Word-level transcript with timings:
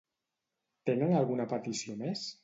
Tenen 0.89 1.13
alguna 1.17 1.45
petició 1.51 1.99
més? 2.01 2.25